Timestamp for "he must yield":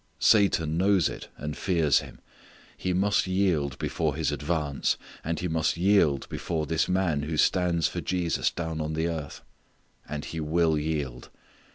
2.75-3.77, 5.39-6.27